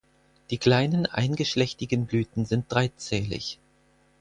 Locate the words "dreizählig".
2.73-3.59